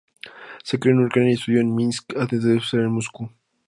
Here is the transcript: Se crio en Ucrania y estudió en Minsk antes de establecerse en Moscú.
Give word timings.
Se 0.63 0.79
crio 0.79 0.95
en 0.95 1.05
Ucrania 1.05 1.29
y 1.29 1.33
estudió 1.35 1.61
en 1.61 1.75
Minsk 1.75 2.15
antes 2.17 2.41
de 2.41 2.53
establecerse 2.55 2.77
en 2.77 2.91
Moscú. 2.95 3.29